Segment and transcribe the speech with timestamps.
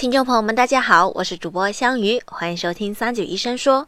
[0.00, 3.86] 听众朋友们，大家好，我是主播香鱼，欢迎收听三九医生说。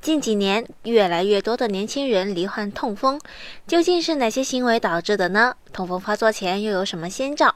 [0.00, 3.20] 近几年，越来越多的年轻人罹患痛风，
[3.64, 5.54] 究竟是哪些行为导致的呢？
[5.72, 7.54] 痛风发作前又有什么先兆？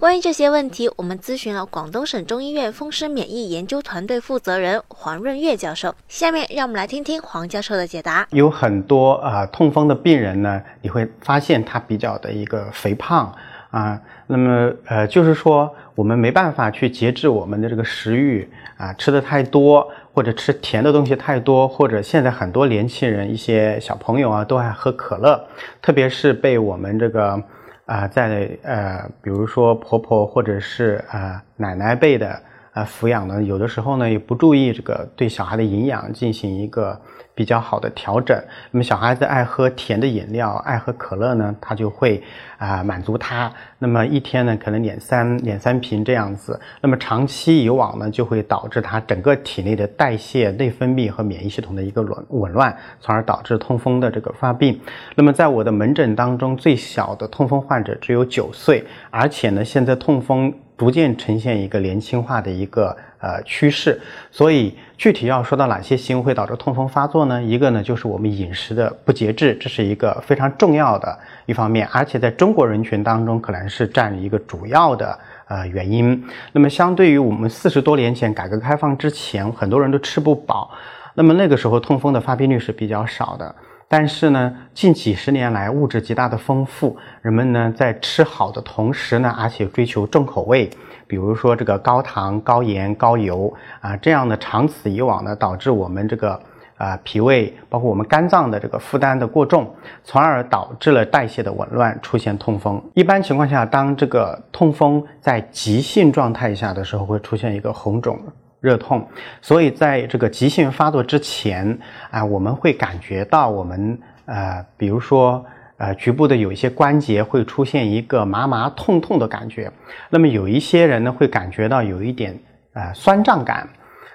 [0.00, 5.94] 关于这些问题，我们咨询了广东省中医院风湿免疫研究团队负责人黄润月教授。
[6.08, 8.26] 下面让我们来听听黄教授的解答。
[8.32, 13.32] 有很多啊痛风的病人呢，你会发现他比较的一个肥胖。
[13.74, 25.44] 啊，那么呃，就是说我们没办法去节制我们的这个食欲啊，吃的太多，或者吃甜的东西太多，或者现在很多年轻人、一些小朋友啊，都爱喝可乐，
[25.82, 27.42] 特别是被我们这个
[27.86, 32.40] 啊，在呃，比如说婆婆或者是啊奶奶辈的。
[32.74, 37.00] 啊，抚养呢，有的时候呢也不注意这个对小孩的营养进行一个
[37.32, 38.36] 比较好的调整。
[38.72, 42.20] 那么小孩子爱喝甜的饮料，爱喝可乐呢，他就会
[42.58, 43.48] 啊满足他。
[43.78, 46.60] 那么一天呢可能两三两三瓶这样子。
[46.80, 54.80] 那么长期以往呢，就会导致他整个体内的代谢、内分泌和免疫系统的一个紊紊乱，从而导致痛风的这个发病。
[55.14, 60.52] 那么在我的门诊当中，最小的痛风患者只有九岁，而且呢现在痛风。
[60.76, 67.42] 逐渐呈现一个年轻化的一个呃趋势，所以具体要说到哪些行为会导致痛风发作呢？
[67.42, 76.24] 一个呢就是我们饮食的不节制，这是一个非常重要的一方面，而且在中国人群当中可能是占一个主要的呃原因。
[76.52, 80.70] 那么相对于我们四十多年前改革开放之前，很多人都吃不饱，
[81.14, 83.54] 那么那个时候痛风的发病率是比较少的。
[83.96, 90.68] 但是呢，近几十年来物质极大的丰富，人们呢在吃好的同时呢，而且追求重口味，
[91.06, 96.40] 比如说这个高糖、高盐、高油啊，这样的长此以往呢，导致我们这个
[96.76, 99.72] 啊脾胃包括我们肝脏的这个负担的过重，
[100.02, 102.82] 从而导致了代谢的紊乱，出现痛风。
[102.94, 108.18] 一般情况下，当这个痛风在急性状态下的时候，会出现一个红肿。
[108.64, 109.06] 热痛，
[109.42, 111.78] 所以在这个急性发作之前
[112.10, 115.44] 啊，我们会感觉到我们呃，比如说
[115.76, 119.70] 呃，局部的有一些关节会出现一个麻麻痛痛的感觉。
[120.08, 122.34] 那么有一些人呢，会感觉到有一点
[122.72, 123.68] 呃酸胀感。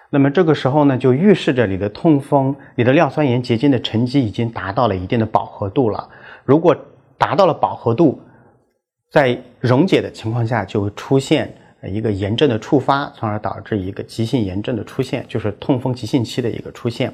[0.10, 6.10] 那么这个时候呢，就预示着你的痛风，你的尿酸盐结晶的沉积已经达到了一定的饱和度了。
[6.44, 6.76] 如果
[7.20, 8.20] 达到了饱和度，
[9.12, 11.54] 在溶解的情况下，就会出现。
[11.84, 17.14] 一个炎症的触发，从而导致一个急性炎症的出现，就是痛风急性期的一个出现。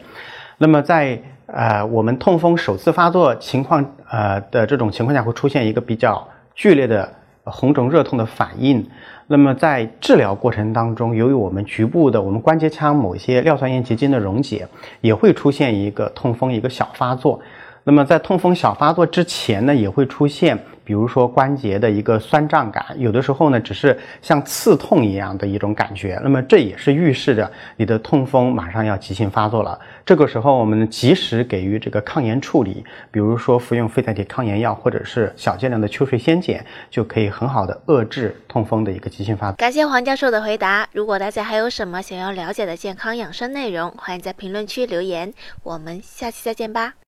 [0.57, 7.11] 那么在呃我们痛风首次发作情况呃的这种情况下，会出现一个比较剧烈的
[7.43, 8.87] 红肿热痛的反应。
[9.27, 14.67] 那么在治疗过程当中，由于我们局部的我们关节腔某些尿酸盐结晶的溶解，
[15.01, 17.41] 也会出现一个痛风一个小发作。
[17.85, 20.59] 那么在痛风小发作之前呢，也会出现。
[20.83, 29.79] 比如说关节的一个酸胀感，有的时候呢只是像刺痛一样的一种感觉，那么这也是预示着你的痛风马上要急性发作了。
[30.05, 39.55] 这个时候我们及时给予这个抗炎处理，比如说服用非甾体抗炎药或者是小剂量的秋水仙碱，就可以很好的遏制痛风的一个急性发作。
[39.55, 40.87] 感谢黄教授的回答。
[40.93, 45.33] 如果大家还有什么想要了解的健康养生内容，欢迎在评论区留言。
[45.63, 46.95] 我们下期再见吧。